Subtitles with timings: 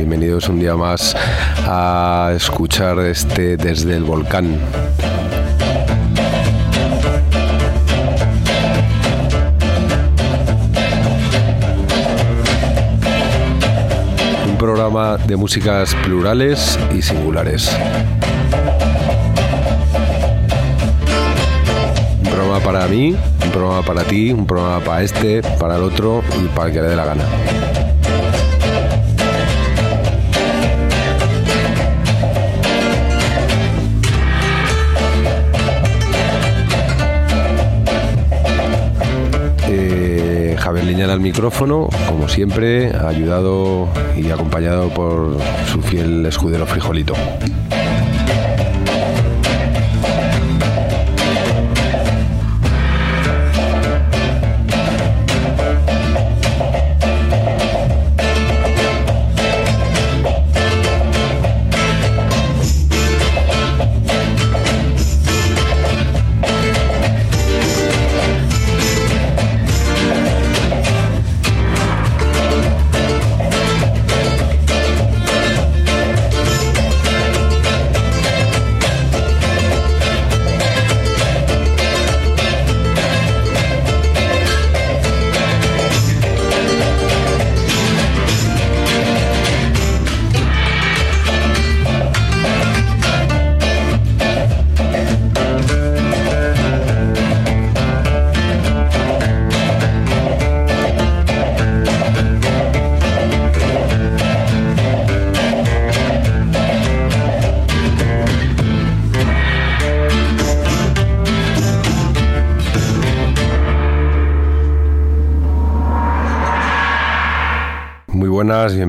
[0.00, 1.14] bienvenidos un día más
[1.66, 4.58] a escuchar este desde el volcán.
[14.48, 17.70] Un programa de músicas plurales y singulares.
[22.24, 23.14] Un programa para mí,
[23.44, 26.80] un programa para ti, un programa para este, para el otro y para el que
[26.80, 27.69] le dé la gana.
[40.84, 45.36] Liñán al micrófono, como siempre, ayudado y acompañado por
[45.70, 47.14] su fiel escudero Frijolito.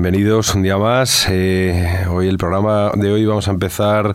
[0.02, 1.28] Bienvenidos un día más.
[1.30, 4.12] Eh, hoy el programa de hoy vamos a empezar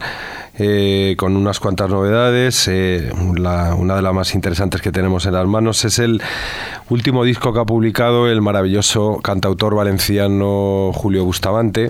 [0.59, 2.67] eh, con unas cuantas novedades.
[2.67, 6.21] Eh, una de las más interesantes que tenemos en las manos es el
[6.89, 11.89] último disco que ha publicado el maravilloso cantautor valenciano Julio Bustamante.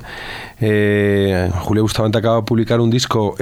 [0.59, 3.36] Julio Bustamante acaba de publicar un disco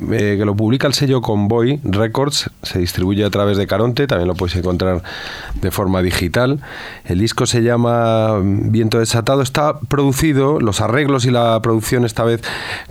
[0.00, 4.28] eh, que lo publica el sello Convoy Records, se distribuye a través de Caronte, también
[4.28, 5.02] lo podéis encontrar
[5.60, 6.60] de forma digital.
[7.04, 12.42] El disco se llama Viento Desatado, está producido, los arreglos y la producción esta vez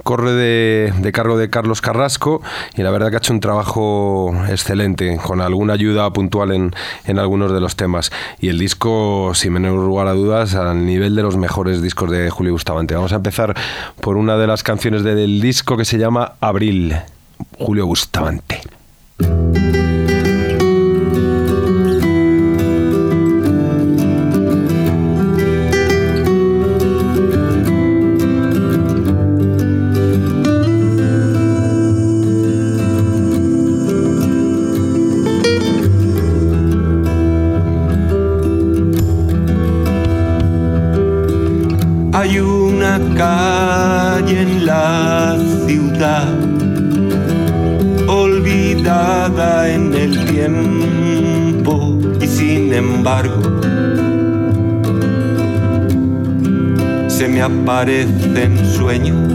[0.03, 2.41] corre de, cargo de Carlos Carrasco
[2.75, 6.73] y la verdad que ha hecho un trabajo excelente, con alguna ayuda puntual en,
[7.05, 8.11] en algunos de los temas.
[8.39, 12.29] Y el disco, sin menor lugar a dudas, al nivel de los mejores discos de
[12.29, 12.95] Julio Bustamante.
[12.95, 13.55] Vamos a empezar
[14.01, 16.96] por una de las canciones del disco que se llama Abril.
[17.57, 18.61] Julio Bustamante.
[57.67, 59.29] Aparecen sueños.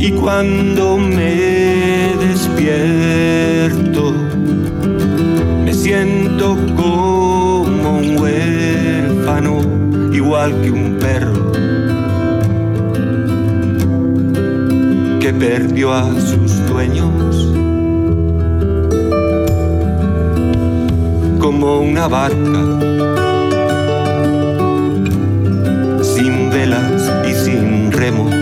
[0.00, 4.12] Y cuando me despierto,
[5.64, 9.60] me siento como un huérfano,
[10.12, 11.48] igual que un perro
[15.38, 17.17] perdió a sus dueños.
[21.60, 22.60] como una barca,
[26.02, 28.32] sin velas y sin remos.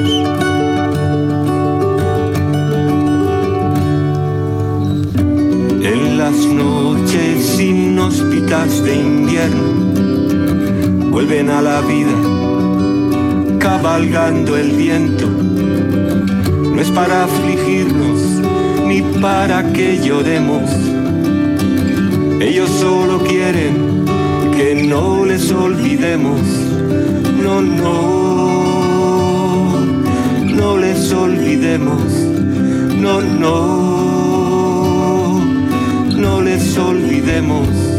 [5.83, 9.73] En las noches inhóspitas de invierno
[11.11, 12.13] vuelven a la vida,
[13.59, 15.27] cabalgando el viento.
[15.27, 18.21] No es para afligirnos
[18.87, 20.96] ni para que lloremos
[22.41, 24.05] ellos solo quieren
[24.57, 26.41] que no les olvidemos.
[27.43, 29.07] No, no,
[30.45, 32.03] no les olvidemos.
[33.01, 34.27] No, no,
[36.17, 37.96] no les olvidemos.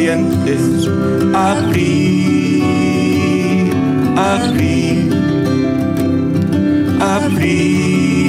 [0.00, 0.88] Valientes.
[1.34, 2.62] Abril,
[4.16, 5.10] abril,
[7.00, 8.28] abril,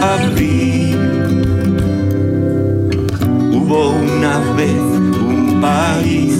[0.00, 0.98] abril.
[3.52, 4.82] Hubo una vez
[5.28, 6.34] un país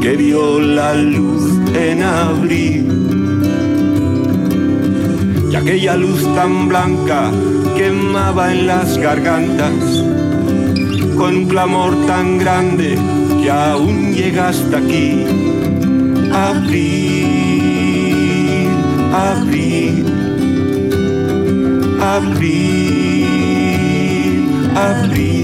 [0.00, 1.44] que vio la luz
[1.74, 2.92] en abril.
[5.50, 7.30] Y aquella luz tan blanca
[7.76, 10.02] quemaba en las gargantas
[11.16, 12.98] con un clamor tan grande
[13.42, 15.24] que aún llega hasta aquí.
[16.32, 17.48] Abril,
[19.12, 20.04] abril,
[22.00, 23.16] abril,
[24.74, 25.35] abril.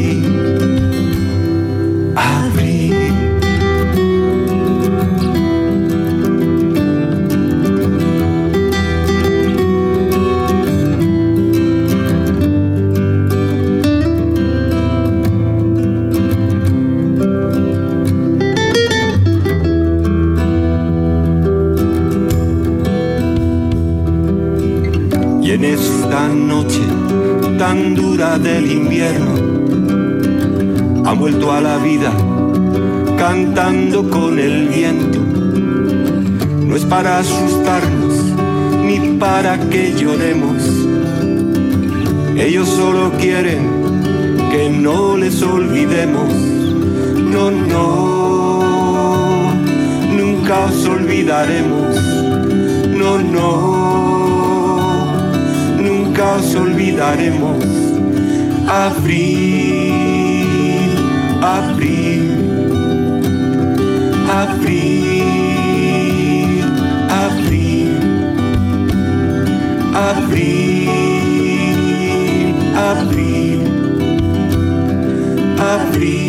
[28.22, 29.34] Del invierno
[31.04, 32.12] han vuelto a la vida
[33.18, 35.18] cantando con el viento.
[36.64, 38.14] No es para asustarnos
[38.86, 40.62] ni para que lloremos.
[42.36, 43.68] Ellos solo quieren
[44.52, 46.32] que no les olvidemos.
[47.28, 49.52] No, no,
[50.16, 51.96] nunca os olvidaremos.
[52.96, 53.82] No, no
[55.80, 57.91] nunca os olvidaremos.
[58.72, 59.76] Abril,
[61.42, 62.24] abril,
[64.40, 65.26] abril,
[67.20, 67.92] abril,
[69.94, 70.88] abril,
[72.88, 73.62] abril,
[75.60, 76.21] abril,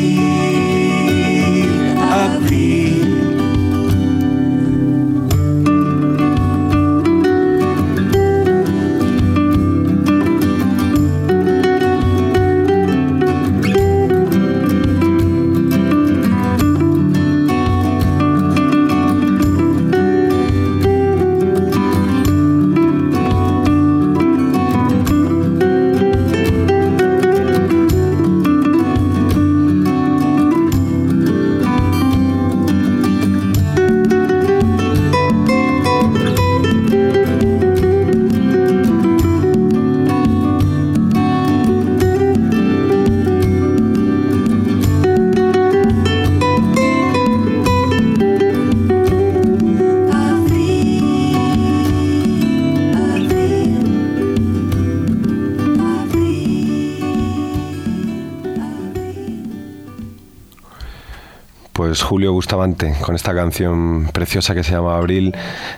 [62.44, 65.34] Bustamante con esta canción preciosa que se llama Abril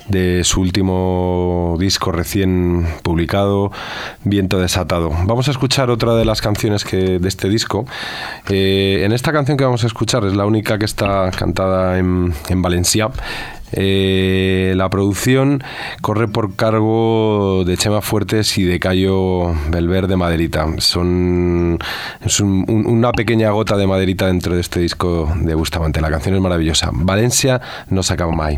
[0.08, 3.72] de su último disco recién publicado,
[4.24, 5.12] Viento desatado.
[5.26, 7.86] Vamos a escuchar otra de las canciones que, de este disco.
[8.50, 12.34] Eh, en esta canción que vamos a escuchar es la única que está cantada en,
[12.50, 13.12] en Valencia.
[13.72, 15.64] Eh, la producción
[16.02, 20.68] corre por cargo de Chema Fuertes y de Cayo Belver Maderita.
[20.78, 21.80] Son
[22.24, 26.02] es una pequeña gota de maderita dentro de este disco de Bustamante.
[26.02, 26.90] La canción es maravillosa.
[26.94, 28.56] Valencia no se acaba más.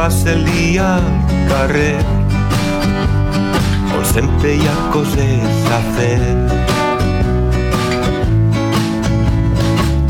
[0.00, 1.02] Y pasa el día al
[1.48, 1.98] carrer
[3.98, 6.20] on sempre hi ha coses a fer.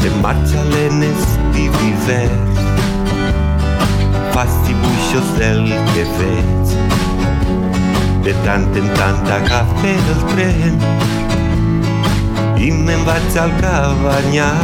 [0.02, 1.24] De marxa lenes
[1.62, 2.60] i vivers
[4.34, 6.76] fas dibuixos del que veig.
[8.28, 10.78] De tant en tant agafe el tren
[12.62, 14.54] i me'n vaig al cabanyar.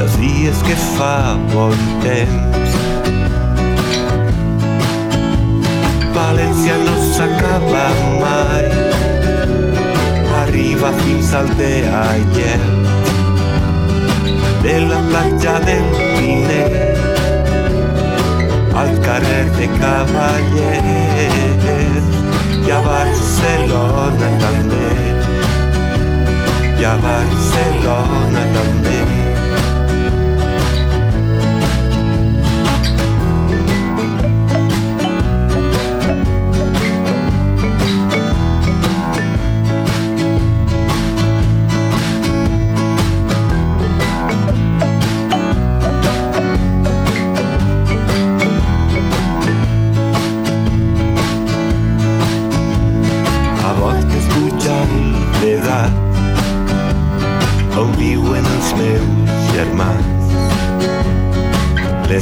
[0.00, 1.14] Els dies que fa
[1.52, 2.75] bon temps.
[6.16, 7.86] València no s'acaba
[8.20, 8.68] mai,
[10.40, 12.64] arriba fins al Deaiel,
[14.62, 16.72] de la platja del Pinet.
[18.82, 20.86] Al carrer de Cavallers
[22.64, 24.90] i a Barcelona també,
[26.80, 28.42] i a Barcelona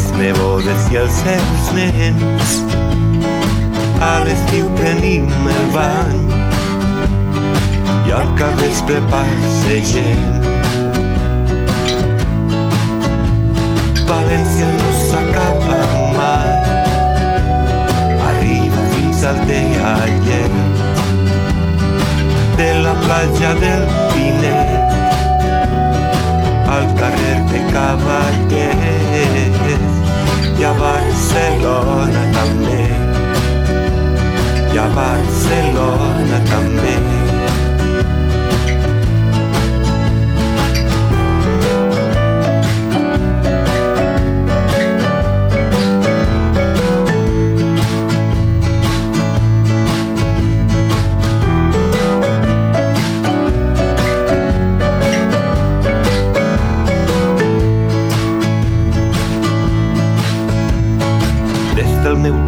[0.03, 0.19] també.
[0.19, 2.55] nebodes i els seus nens.
[4.03, 6.21] A l'estiu tenim el bany
[8.09, 10.25] i al capvespre passegem.
[14.09, 15.79] València no s'acaba
[16.19, 16.53] mai,
[18.31, 20.51] arriba fins al Tealler
[22.59, 24.85] de la platja del Pinet
[26.75, 29.04] al carrer de Cavallers
[30.65, 32.85] i a Barcelona també
[34.73, 37.24] i a Barcelona també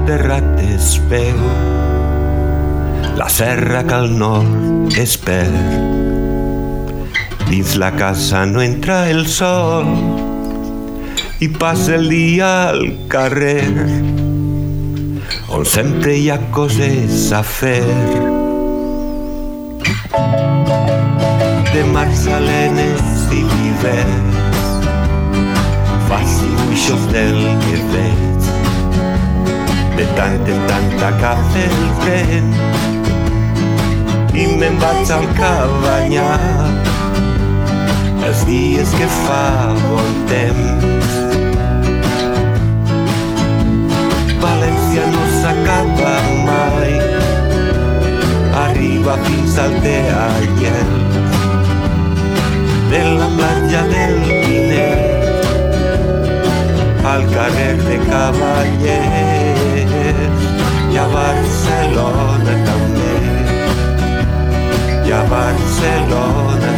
[0.06, 1.38] veu
[3.16, 5.54] la serra que al nord es perd.
[7.48, 9.86] Dins la casa no entra el sol
[11.40, 13.66] i passa el dia al carrer
[15.48, 17.82] on sempre hi ha coses a fer.
[21.72, 24.80] De marsalenes i vivers
[26.08, 28.35] fas dibuixos del que veig
[29.96, 32.48] de tant en tant agafa el tren
[34.36, 36.34] i me'n vaig al cabanyar
[38.26, 39.44] els dies que fa
[39.80, 41.14] bon temps.
[44.42, 46.14] València no s'acaba
[46.48, 46.94] mai,
[48.66, 50.96] arriba fins al Teaiel,
[52.92, 55.16] de la platja del Pinet
[57.06, 59.15] al carrer de Cavallers
[65.86, 66.75] Barcelona també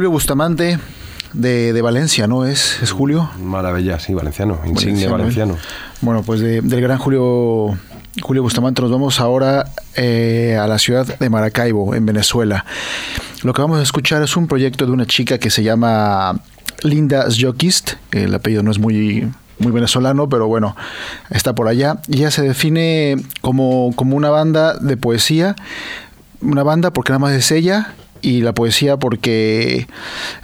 [0.00, 0.78] Julio Bustamante
[1.34, 2.46] de, Valencia, ¿no?
[2.46, 3.28] ¿Es, es Julio?
[3.38, 5.58] Maravilla, sí, valenciano, insigne valenciano.
[6.00, 7.76] Bueno, pues del gran Julio
[8.22, 9.66] Julio Bustamante, nos vamos ahora
[9.96, 12.64] eh, a la ciudad de Maracaibo, en Venezuela.
[13.42, 16.40] Lo que vamos a escuchar es un proyecto de una chica que se llama
[16.82, 17.96] Linda Zjokist.
[18.10, 20.76] El apellido no es muy, muy venezolano, pero bueno,
[21.28, 22.00] está por allá.
[22.10, 25.56] ella se define como, como una banda de poesía.
[26.40, 29.86] Una banda porque nada más es ella y la poesía porque...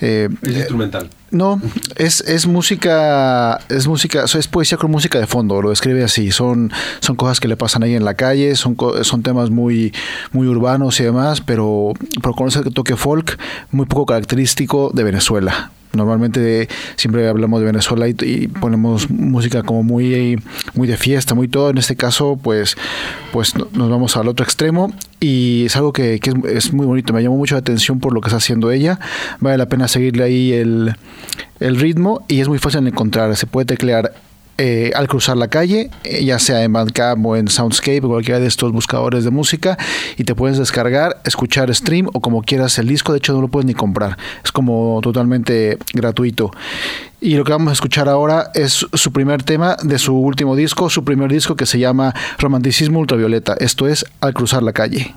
[0.01, 1.11] Eh, es instrumental.
[1.31, 1.61] No,
[1.97, 6.31] es, es música, es música, es poesía con música de fondo, lo describe así.
[6.31, 9.93] Son, son cosas que le pasan ahí en la calle, son, son temas muy,
[10.33, 11.93] muy urbanos y demás, pero,
[12.23, 13.39] pero con ese toque folk
[13.73, 15.73] muy poco característico de Venezuela.
[15.97, 20.41] Normalmente siempre hablamos de Venezuela y, ponemos música como muy,
[20.75, 21.71] muy de fiesta, muy todo.
[21.71, 22.77] En este caso, pues,
[23.33, 27.13] pues nos vamos al otro extremo y es algo que, es, es, muy bonito.
[27.13, 28.99] Me llamó mucho la atención por lo que está haciendo ella.
[29.41, 30.95] Vale la pena seguirle ahí el,
[31.61, 33.35] el ritmo y es muy fácil de encontrar.
[33.37, 34.13] Se puede teclear
[34.59, 38.47] eh, al cruzar la calle, eh, ya sea en Bandcamp o en Soundscape cualquiera de
[38.47, 39.77] estos buscadores de música,
[40.17, 43.13] y te puedes descargar, escuchar stream o como quieras el disco.
[43.13, 46.51] De hecho, no lo puedes ni comprar, es como totalmente gratuito.
[47.21, 50.91] Y lo que vamos a escuchar ahora es su primer tema de su último disco,
[50.91, 53.57] su primer disco que se llama Romanticismo Ultravioleta.
[53.59, 55.15] Esto es Al cruzar la calle.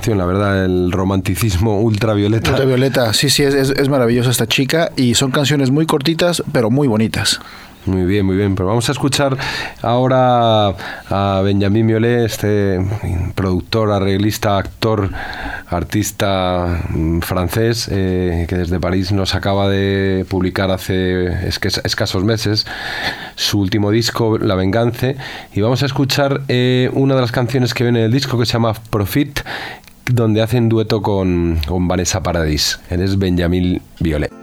[0.00, 2.52] Canción, la verdad, el romanticismo ultravioleta.
[2.52, 6.88] Ultravioleta, sí, sí, es, es maravillosa esta chica y son canciones muy cortitas, pero muy
[6.88, 7.38] bonitas.
[7.86, 8.54] Muy bien, muy bien.
[8.56, 9.38] Pero vamos a escuchar
[9.80, 10.68] ahora
[11.08, 12.78] a Benjamín Miolet, este
[13.34, 15.10] productor, arreglista, actor,
[15.66, 22.66] artista mm, francés eh, que desde París nos acaba de publicar hace escasos meses
[23.34, 25.14] su último disco, La Venganza.
[25.54, 28.52] Y vamos a escuchar eh, una de las canciones que viene del disco que se
[28.52, 29.40] llama Profit,
[30.14, 32.80] donde hacen dueto con, con Vanessa Paradis.
[32.90, 34.39] Él es Benjamín Violet.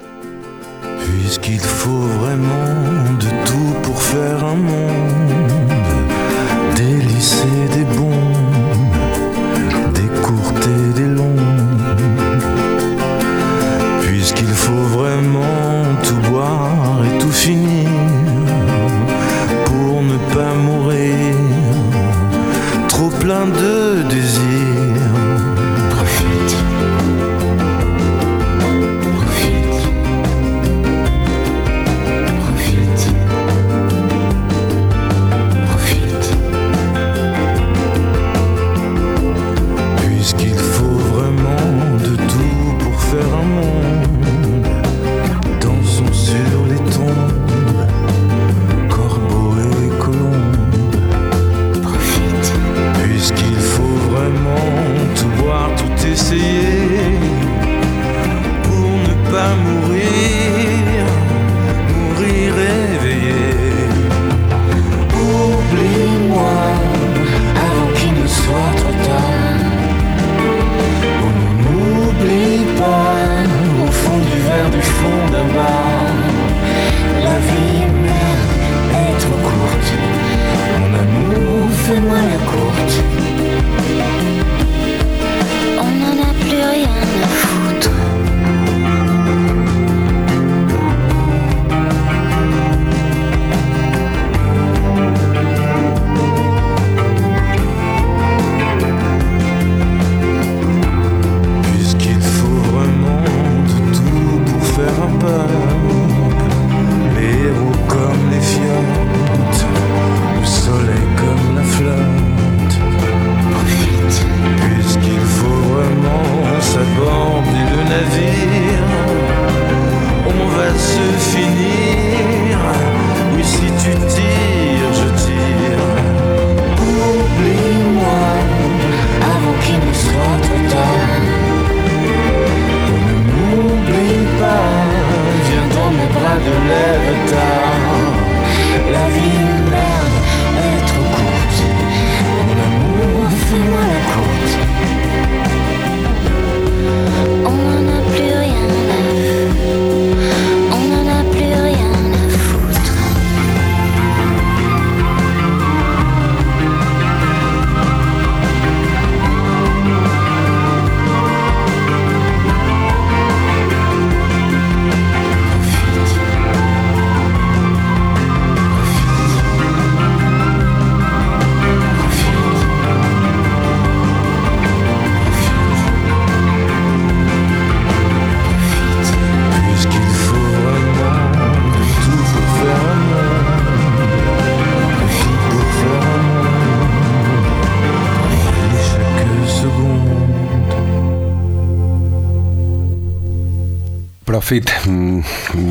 [194.47, 195.19] Fit, mm,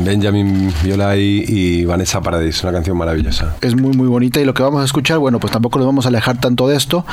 [0.05, 3.55] Benjamin Violay y Vanessa Paradis, una canción maravillosa.
[3.61, 6.05] Es muy muy bonita y lo que vamos a escuchar, bueno, pues tampoco nos vamos
[6.05, 7.03] a alejar tanto de esto.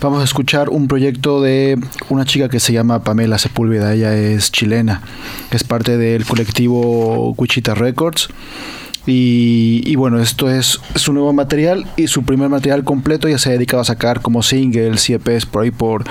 [0.00, 1.76] Vamos a escuchar un proyecto de
[2.08, 5.02] una chica que se llama Pamela Sepúlveda, ella es chilena,
[5.50, 8.28] es parte del colectivo Wichita Records.
[9.04, 13.52] Y, bueno, esto es su nuevo material y su primer material completo ya se ha
[13.52, 16.04] dedicado a sacar como singles y EPs por ahí por,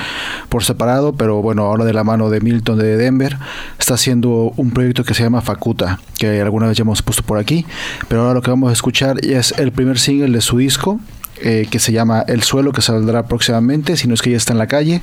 [0.49, 3.37] por separado, pero bueno, ahora de la mano de Milton de Denver
[3.79, 7.37] está haciendo un proyecto que se llama Facuta, que alguna vez ya hemos puesto por
[7.37, 7.65] aquí,
[8.09, 10.99] pero ahora lo que vamos a escuchar es el primer single de su disco,
[11.43, 14.53] eh, que se llama El Suelo, que saldrá próximamente, si no es que ya está
[14.53, 15.01] en la calle.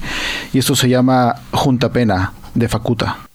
[0.52, 3.27] Y esto se llama Junta Pena, de Facuta.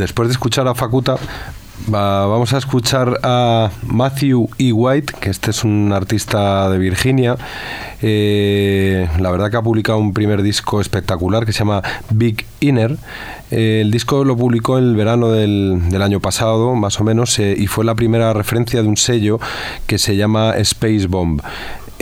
[0.00, 1.16] Después de escuchar a Facuta,
[1.86, 4.72] vamos a escuchar a Matthew E.
[4.72, 7.36] White, que este es un artista de Virginia.
[8.02, 12.96] Eh, la verdad que ha publicado un primer disco espectacular que se llama Big Inner.
[13.50, 17.66] Eh, el disco lo publicó el verano del, año pasado, más o menos, eh, y
[17.66, 19.38] fue la primera referencia de un sello
[19.86, 21.42] que se llama Space Bomb.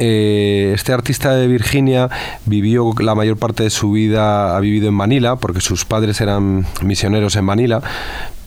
[0.00, 2.08] Eh, este artista de Virginia
[2.46, 6.66] vivió la mayor parte de su vida, ha vivido en Manila, porque sus padres eran
[6.82, 7.82] misioneros en Manila,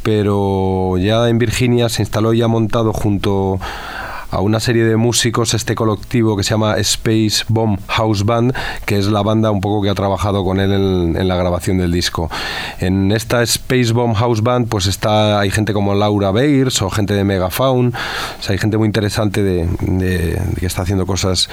[0.02, 3.60] pero ya en Virginia se instaló y ha montado junto
[4.32, 8.54] a una serie de músicos este colectivo que se llama Space Bomb House Band,
[8.86, 11.92] que es la banda un poco que ha trabajado con él en, la grabación del
[11.92, 12.30] disco.
[12.80, 17.14] En esta Space Bomb House Band pues está hay gente como Laura Beirs o gente
[17.14, 17.94] de Megafaun,
[18.40, 19.68] o sea, hay gente muy interesante de,
[20.60, 21.50] que está haciendo cosas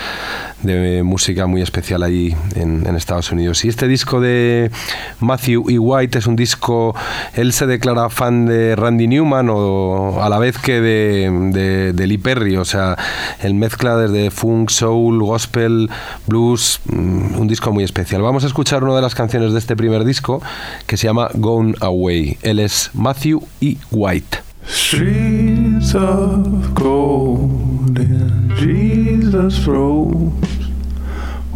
[0.62, 3.64] de música muy especial ahí en, Estados Unidos.
[3.64, 4.72] Y este disco de
[5.20, 5.78] Matthew E.
[5.78, 6.96] White es un disco,
[7.34, 12.18] él se declara fan de Randy Newman o a la vez que de, de, Lee
[12.18, 12.96] Perry, o sea,
[13.42, 15.90] él mezcla desde funk, soul, gospel,
[16.26, 18.22] blues, mm, un disco muy especial.
[18.22, 20.40] Vamos a escuchar una de las canciones de este primer disco
[20.86, 22.38] que se llama Gone Away.
[22.42, 23.76] Él es Matthew E.
[23.90, 24.38] White.
[24.66, 30.68] Streets of gold in Jesus' robes,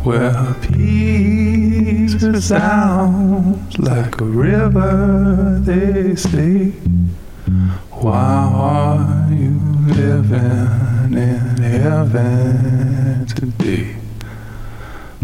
[0.03, 6.73] where peace resounds like a river, they say.
[8.03, 13.97] Why are you living in heaven today?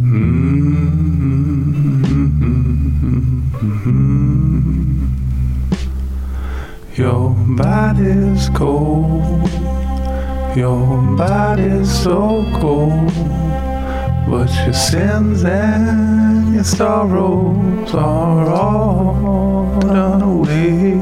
[0.01, 0.59] Mm-hmm.
[6.95, 9.49] Your body's cold,
[10.57, 13.13] your body's so cold,
[14.29, 20.97] but your sins and your sorrows are all done away.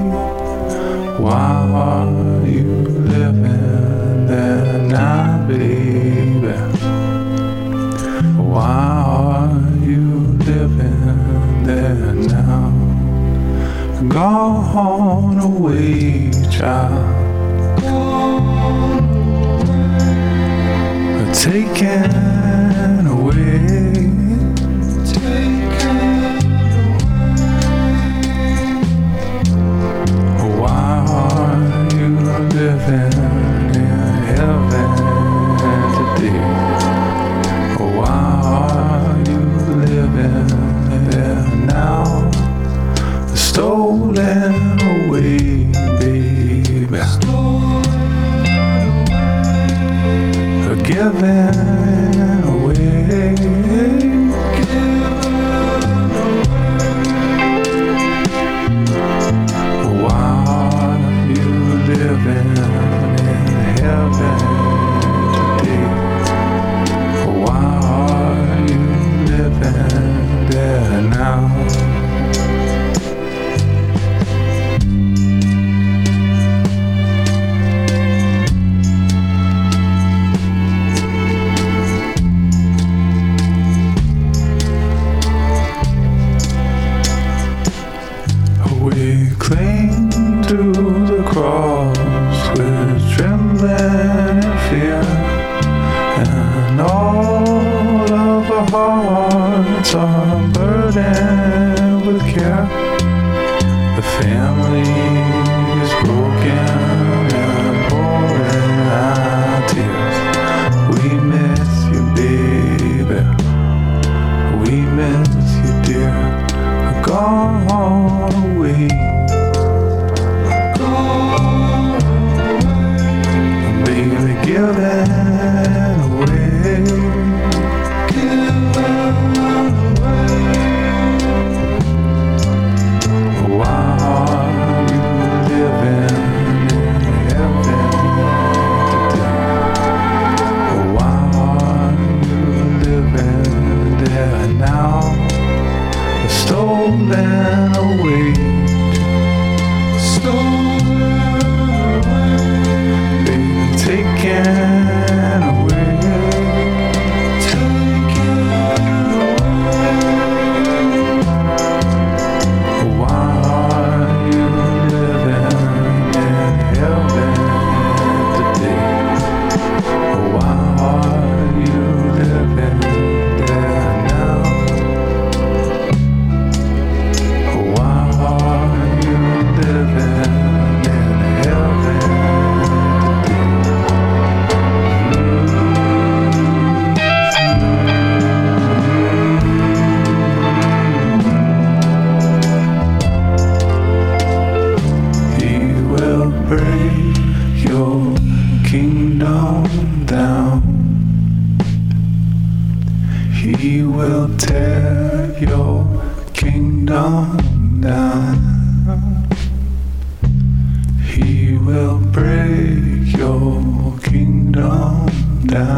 [1.18, 2.85] Why are you
[4.96, 6.56] there baby?
[8.52, 10.04] Why are you
[10.48, 12.86] living there now?
[14.08, 17.14] gone away, child.
[21.34, 24.06] Taken away.
[30.60, 32.08] Why are you
[32.58, 33.25] living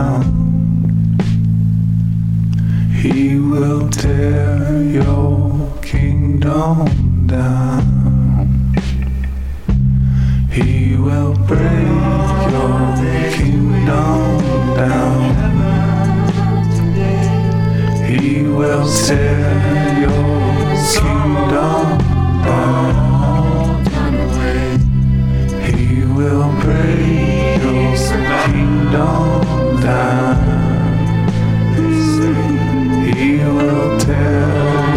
[0.09, 0.23] down.
[3.03, 7.85] He will tear your kingdom down.
[10.51, 11.88] He will break
[12.55, 12.79] your
[13.37, 14.38] kingdom
[14.81, 15.21] down.
[18.09, 20.29] He will tear your
[20.97, 21.87] kingdom
[22.47, 22.92] down.
[25.66, 29.47] He will break your kingdom
[29.88, 31.74] time,
[33.14, 34.88] he will tell.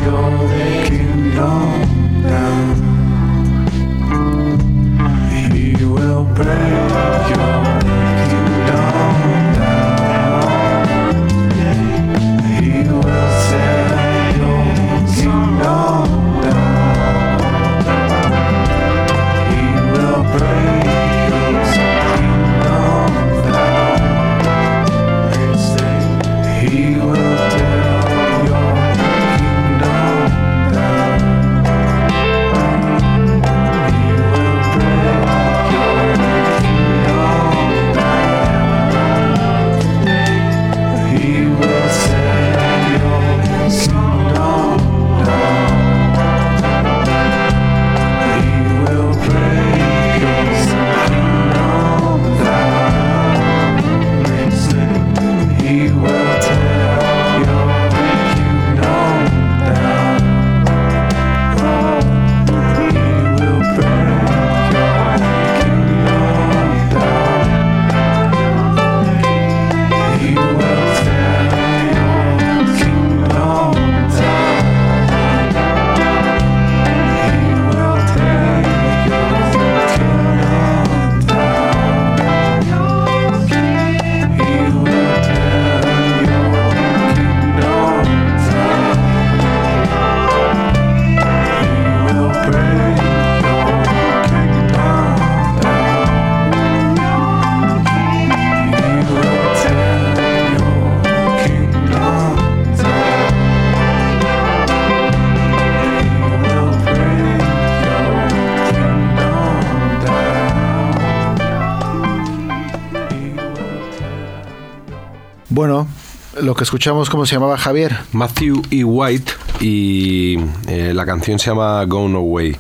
[116.52, 117.95] Lo que escuchamos, ¿cómo se llamaba Javier?
[118.12, 118.84] Matthew E.
[118.84, 119.32] White
[119.62, 120.38] y
[120.68, 122.58] eh, la canción se llama Gone Away.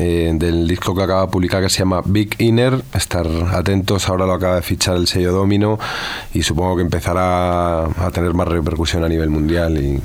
[0.00, 2.82] eh, del disco que acaba de publicar que se llama Big Inner.
[2.92, 5.78] Estar atentos, ahora lo acaba de fichar el sello Domino
[6.34, 10.00] y supongo que empezará a tener más repercusión a nivel mundial y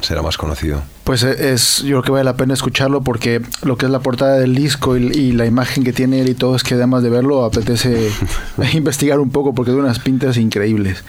[0.00, 0.82] será más conocido.
[1.04, 4.00] Pues e- es, yo creo que vale la pena escucharlo porque lo que es la
[4.00, 7.02] portada del disco y, y la imagen que tiene él y todo es que además
[7.02, 8.10] de verlo apetece
[8.74, 11.04] investigar un poco porque tiene unas pintas increíbles.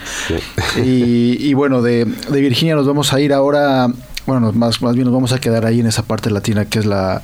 [0.84, 3.88] Y, y bueno, de, de Virginia nos vamos a ir ahora,
[4.26, 6.86] bueno, más, más bien nos vamos a quedar ahí en esa parte latina que es
[6.86, 7.22] la,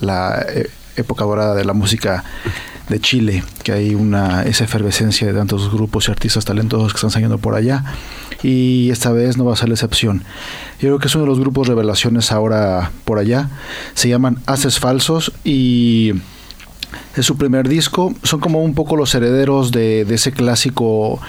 [0.00, 2.24] la eh, época dorada de la música
[2.88, 7.10] de Chile, que hay una esa efervescencia de tantos grupos y artistas talentosos que están
[7.10, 7.84] saliendo por allá
[8.42, 10.22] y esta vez no va a ser la excepción.
[10.78, 13.48] Yo creo que es uno de los grupos revelaciones ahora por allá.
[13.94, 16.12] Se llaman Haces Falsos y
[17.16, 18.14] es su primer disco.
[18.22, 21.20] Son como un poco los herederos de, de ese clásico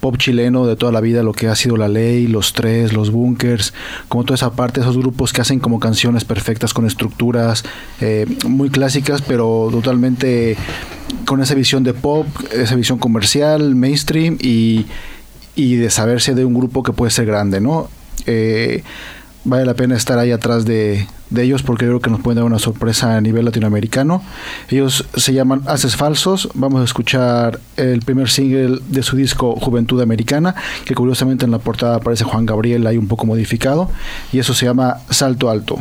[0.00, 3.10] pop chileno de toda la vida, lo que ha sido La Ley, Los Tres, Los
[3.10, 3.74] Bunkers,
[4.08, 7.64] como toda esa parte, esos grupos que hacen como canciones perfectas con estructuras
[8.00, 10.56] eh, muy clásicas, pero totalmente
[11.24, 14.86] con esa visión de pop, esa visión comercial, mainstream y,
[15.54, 17.88] y de saberse de un grupo que puede ser grande, ¿no?
[18.26, 18.82] Eh,
[19.46, 22.44] vale la pena estar ahí atrás de, de ellos porque creo que nos pueden dar
[22.44, 24.22] una sorpresa a nivel latinoamericano.
[24.68, 26.48] Ellos se llaman Haces Falsos.
[26.54, 31.58] Vamos a escuchar el primer single de su disco Juventud Americana, que curiosamente en la
[31.58, 33.90] portada aparece Juan Gabriel ahí un poco modificado,
[34.32, 35.78] y eso se llama Salto Alto.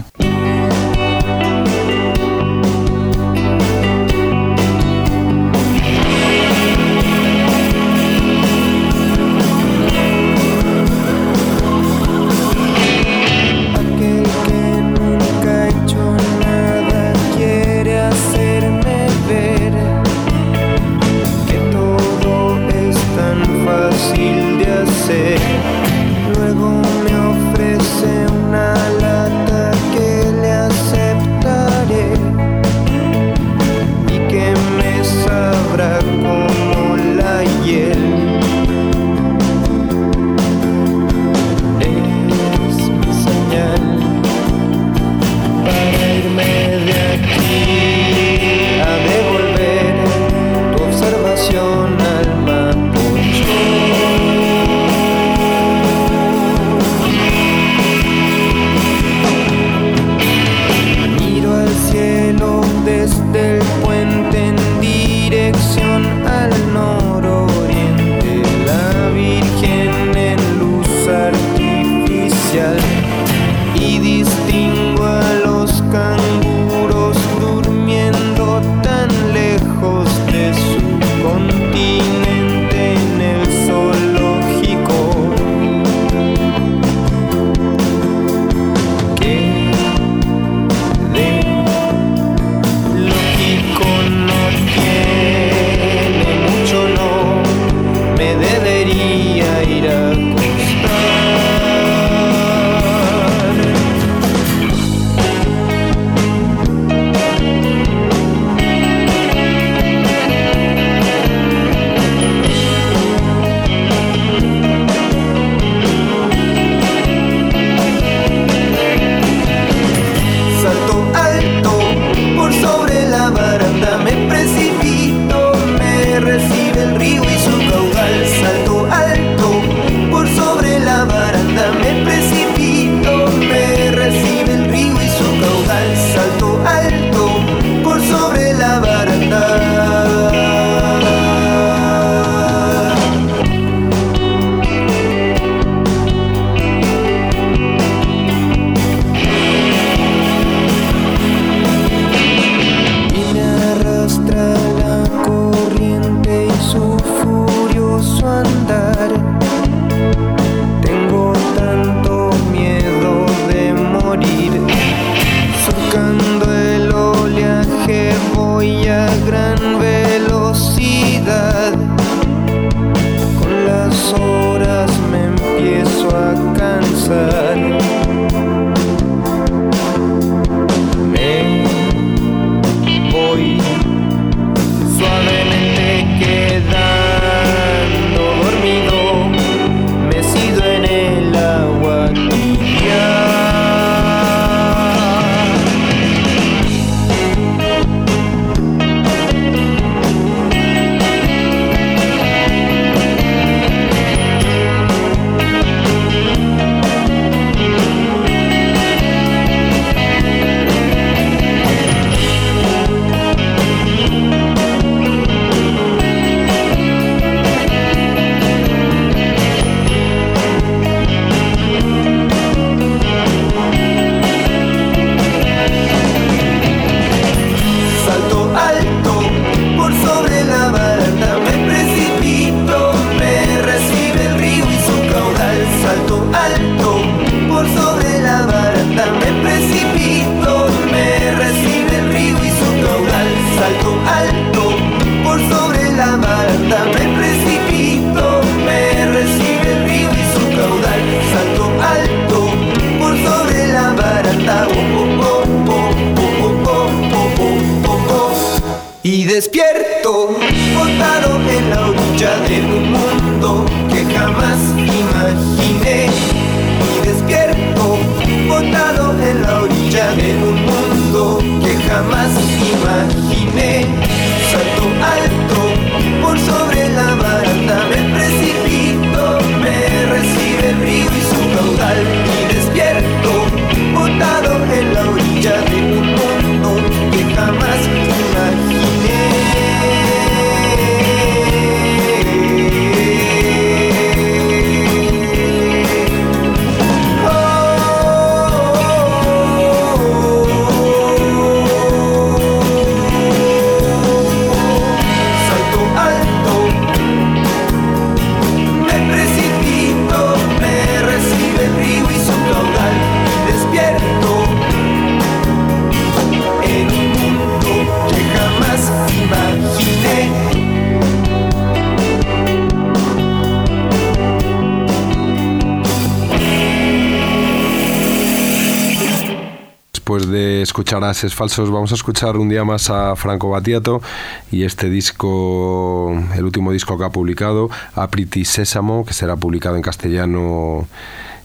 [330.85, 334.03] Escuchar Ases Falsos, vamos a escuchar un día más a Franco Battiato
[334.51, 339.81] y este disco, el último disco que ha publicado, Apriti Sésamo, que será publicado en
[339.81, 340.87] castellano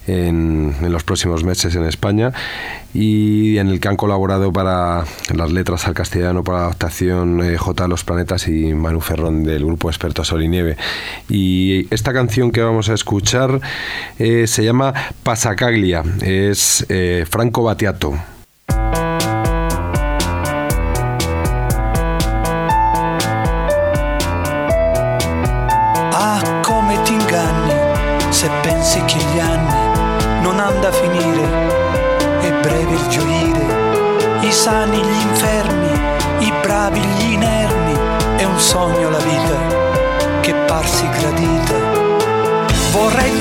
[0.07, 2.35] en, en los próximos meses en España
[2.93, 7.57] y en el que han colaborado para las letras al castellano, para la adaptación eh,
[7.57, 7.89] J.
[7.89, 10.77] Los Planetas y Manu Ferrón del grupo experto Sol y Nieve.
[11.31, 13.59] Y esta canción que vamos a escuchar
[14.19, 18.13] eh, se llama Pasacaglia, es eh, Franco Battiato.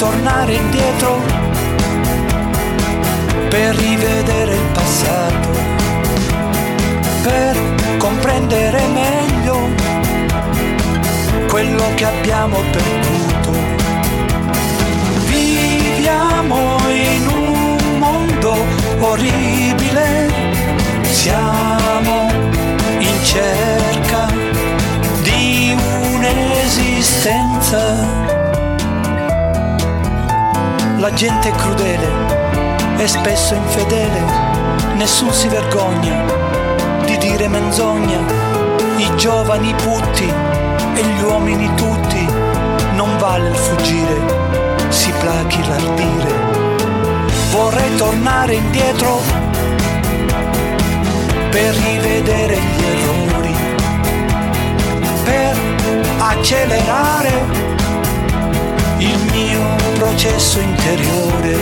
[0.10, 1.22] Tornare indietro
[3.48, 5.50] per rivedere il passato,
[7.22, 7.56] per
[7.98, 9.70] comprendere meglio
[11.48, 13.52] quello che abbiamo perduto.
[15.28, 18.66] Viviamo in un mondo
[19.00, 20.28] orribile,
[21.04, 22.32] siamo
[22.98, 24.26] in cerca
[25.22, 25.78] di
[26.16, 28.39] un'esistenza.
[31.00, 32.08] La gente è crudele
[32.98, 34.22] e spesso infedele,
[34.96, 36.26] nessun si vergogna
[37.06, 38.20] di dire menzogna,
[38.98, 40.30] i giovani putti
[40.96, 42.28] e gli uomini tutti,
[42.96, 44.20] non vale il fuggire,
[44.90, 46.34] si plachi l'ardire.
[47.52, 49.22] Vorrei tornare indietro
[51.50, 53.56] per rivedere gli errori,
[55.24, 55.58] per
[56.18, 57.69] accelerare
[59.32, 61.58] mio processo interiore.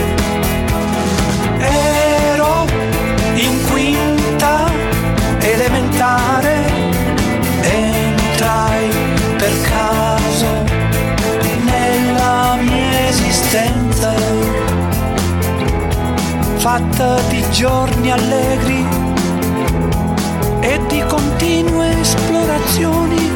[1.58, 2.66] Ero
[3.34, 4.70] in quinta
[5.40, 6.64] elementare,
[7.62, 8.88] entrai
[9.36, 10.64] per caso
[11.62, 14.12] nella mia esistenza,
[16.56, 18.86] fatta di giorni allegri
[20.60, 23.27] e di continue esplorazioni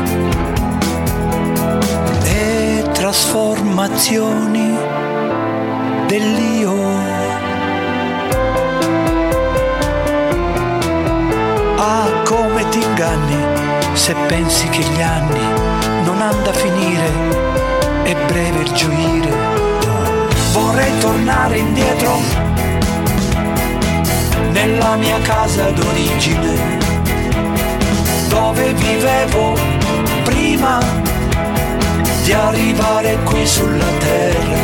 [3.12, 4.74] trasformazioni
[6.06, 6.72] dell'io.
[11.76, 13.36] Ah, come ti inganni
[13.92, 15.40] se pensi che gli anni
[16.04, 17.10] non hanno da finire,
[18.04, 19.30] è breve il gioire.
[20.52, 22.18] Vorrei tornare indietro
[24.52, 26.78] nella mia casa d'origine,
[28.28, 29.54] dove vivevo
[30.24, 31.01] prima
[32.22, 34.60] di arrivare qui sulla terra.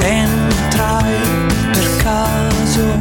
[0.00, 1.14] Entrai
[1.72, 2.96] per caso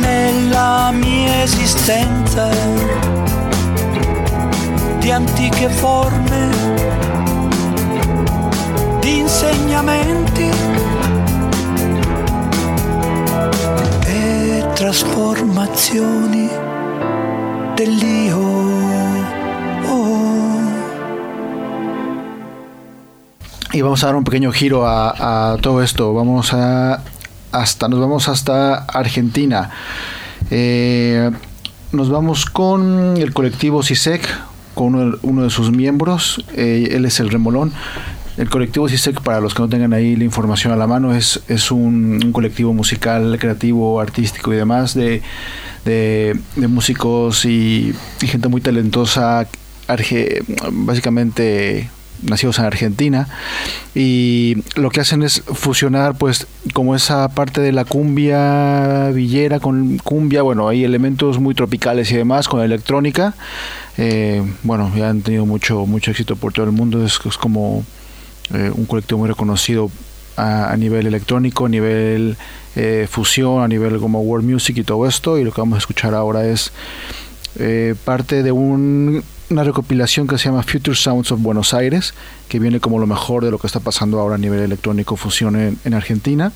[0.00, 2.48] nella mia esistenza
[4.98, 6.50] di antiche forme,
[9.00, 10.73] di insegnamenti
[14.94, 16.48] trasformazioni
[17.74, 18.38] dell'io.
[19.88, 20.60] Oh.
[23.72, 26.14] Y vamos a dar un pequeño giro a, todo esto.
[26.14, 27.02] Vamos a
[27.50, 29.70] hasta nos vamos hasta Argentina.
[30.50, 31.28] Eh,
[31.90, 34.22] nos vamos con el colectivo CISEC,
[34.74, 36.44] con uno, uno de sus miembros.
[36.54, 37.72] Eh, él es el Remolón.
[38.36, 41.40] El colectivo CISEC, para los que no tengan ahí la información a la mano, es,
[41.48, 45.22] es un, colectivo musical, creativo, artístico y demás de,
[45.84, 46.36] de,
[46.68, 49.46] músicos y, y gente muy talentosa,
[49.86, 51.88] arge- básicamente
[52.22, 53.28] nacidos en Argentina
[53.94, 59.98] y lo que hacen es fusionar pues como esa parte de la cumbia villera con
[59.98, 63.34] cumbia, bueno, hay elementos muy tropicales y demás con electrónica.
[63.98, 67.84] Eh, bueno, ya han tenido mucho mucho éxito por todo el mundo, es, es como
[68.52, 69.90] eh, un colectivo muy reconocido
[70.36, 72.36] a, nivel electrónico, a nivel
[72.76, 75.78] eh, fusión, a nivel como world music y todo esto y lo que vamos a
[75.78, 76.72] escuchar ahora es
[77.58, 82.14] eh, parte de un- una recopilación que se llama Future Sounds of Buenos Aires,
[82.48, 85.54] que viene como lo mejor de lo que está pasando ahora a nivel electrónico fusión
[85.54, 86.50] en, en Argentina.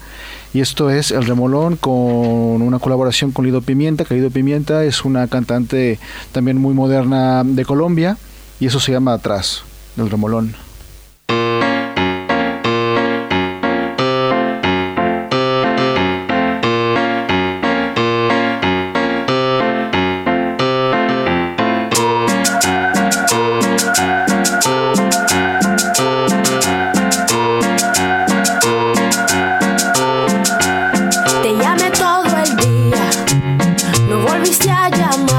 [0.54, 5.04] Y esto es El Remolón con una colaboración con Lido Pimienta, que Lido Pimienta es
[5.04, 6.00] una cantante
[6.32, 8.16] también muy moderna de Colombia,
[8.58, 9.62] y eso se llama Atrás,
[9.98, 10.54] El Remolón.
[34.38, 35.37] No volviste a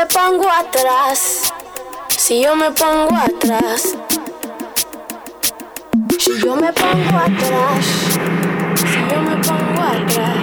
[0.00, 1.52] me pongo atrás,
[2.16, 3.98] si yo me pongo atrás,
[6.18, 7.84] Si yo me pongo atrás,
[8.76, 10.39] si yo me pongo atrás,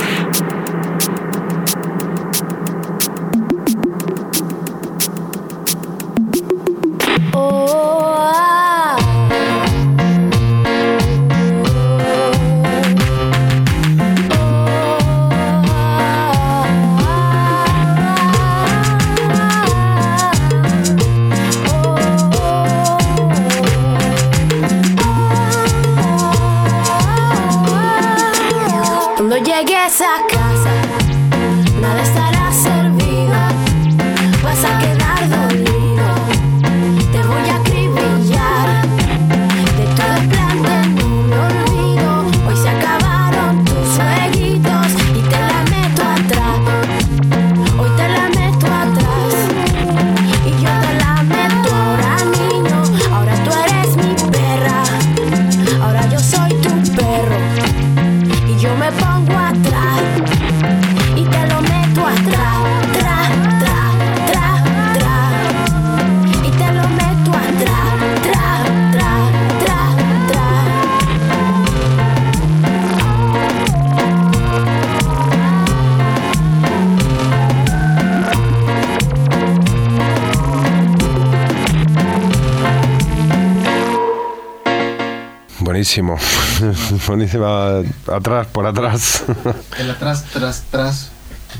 [85.78, 86.18] Buenísimo.
[87.08, 87.84] Buenísima.
[88.12, 89.24] Atrás, por atrás.
[89.80, 91.12] El atrás, tras, tras.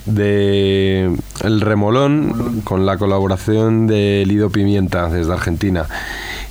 [0.08, 5.86] de El Remolón con la colaboración de Lido Pimienta desde Argentina.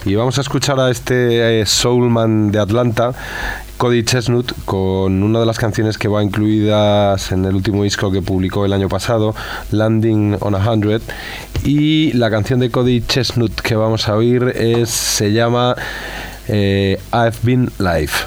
[0.04, 3.12] Y vamos a escuchar a este eh, Soulman de Atlanta,
[3.78, 8.22] Cody Chestnut, con una de las canciones que va incluidas en el último disco que
[8.22, 9.34] publicó el año pasado,
[9.72, 11.02] Landing on a Hundred.
[11.64, 15.74] Y la canción de Cody Chestnut que vamos a oír es, se llama
[16.48, 18.26] eh, I've Been Live.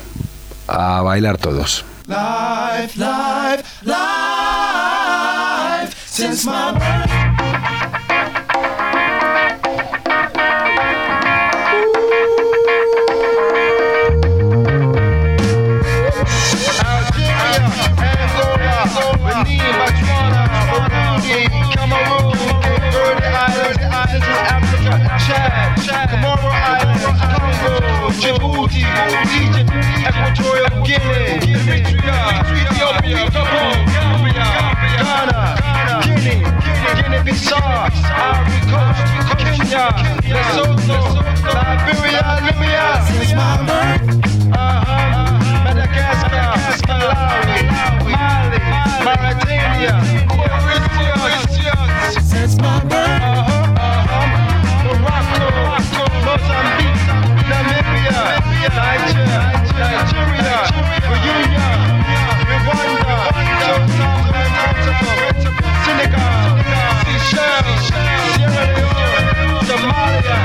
[0.68, 1.84] A bailar todos.
[2.08, 6.72] Life, life, life since my
[29.08, 29.72] Egypt,
[30.08, 30.84] Equatorial
[33.10, 34.47] Ethiopia,
[35.00, 35.41] Ghana,
[36.04, 36.43] Guinea,
[36.95, 37.64] Guinea-Bissau,
[38.04, 39.02] Ivory Coast,
[39.39, 39.86] Kenya,
[40.28, 41.00] Lesotho,
[41.45, 42.86] Liberia, Libya,
[44.52, 45.64] uh-huh.
[45.64, 46.50] Madagascar,
[46.88, 47.60] Malawi,
[48.16, 48.60] Mali,
[49.06, 49.95] Mauritania,
[51.18, 53.39] Mauritius, since my birth,
[58.76, 60.58] Namibia, Niger, Nigeria,
[61.10, 61.80] Reunion,
[62.50, 63.18] Rwanda,
[65.86, 66.48] Senegal,
[67.04, 67.84] Seychelles,
[68.36, 69.22] Sierra Leone,
[69.66, 70.40] Somalia,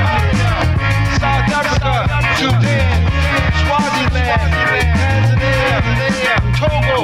[1.19, 1.93] South Africa,
[2.37, 2.99] Sudan,
[3.61, 4.51] Swaziland,
[5.37, 6.97] Tanzania, Togo,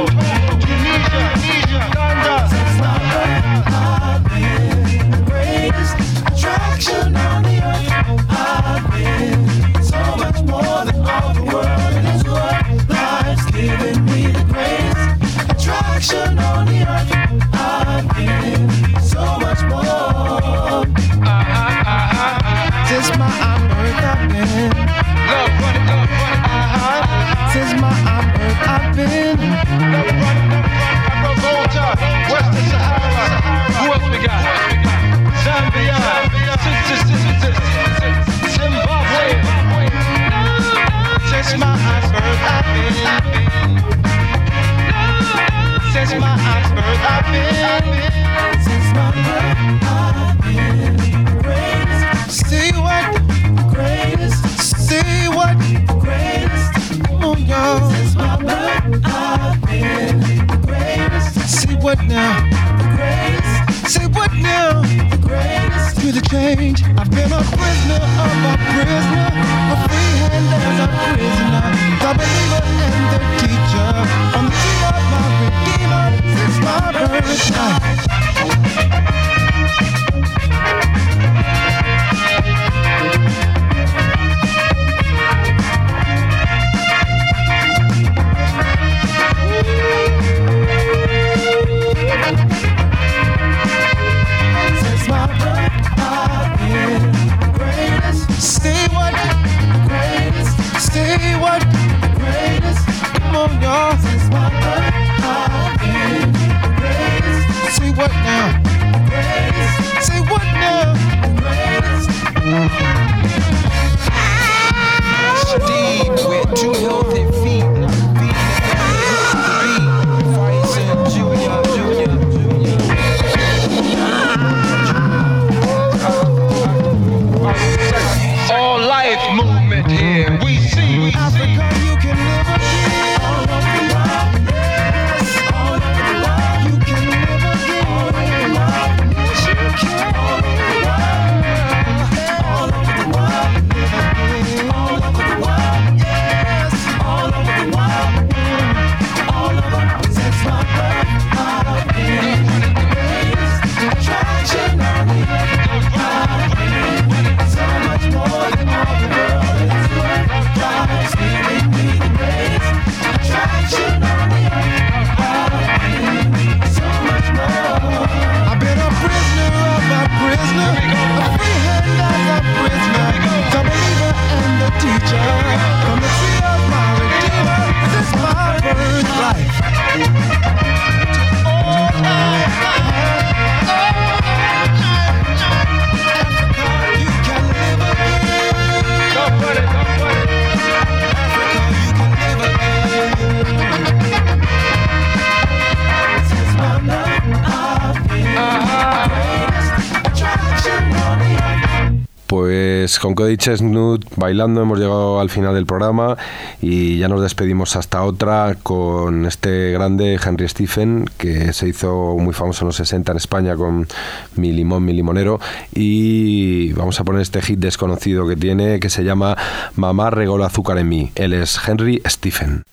[203.42, 206.16] Chestnut bailando hemos llegado al final del programa
[206.62, 212.36] y ya nos despedimos hasta otra con este grande Henry Stephen que se hizo muy
[212.36, 213.88] famoso en los 60 en España con
[214.36, 215.40] Mi Limón, Mi Limonero
[215.74, 219.36] y vamos a poner este hit desconocido que tiene que se llama
[219.76, 221.12] Mamá regó el azúcar en mí.
[221.16, 222.64] Él es Henry Stephen.